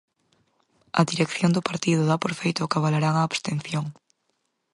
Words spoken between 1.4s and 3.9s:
do partido dá por feito que avalarán a abstención.